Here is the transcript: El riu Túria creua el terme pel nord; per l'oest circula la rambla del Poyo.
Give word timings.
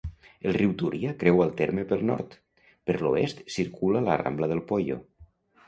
El 0.51 0.55
riu 0.55 0.71
Túria 0.81 1.11
creua 1.23 1.45
el 1.49 1.53
terme 1.59 1.83
pel 1.91 2.01
nord; 2.11 2.33
per 2.89 2.97
l'oest 3.05 3.45
circula 3.59 4.05
la 4.09 4.19
rambla 4.25 4.53
del 4.57 4.67
Poyo. 4.73 5.03